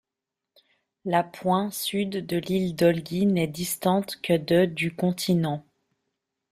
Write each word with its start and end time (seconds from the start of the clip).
La 1.05 1.23
point 1.23 1.69
sud 1.69 2.09
de 2.25 2.37
l'île 2.37 2.75
Dolgui 2.75 3.27
n'est 3.27 3.45
distante 3.45 4.19
que 4.23 4.35
de 4.35 4.65
du 4.65 4.95
continent. 4.95 5.63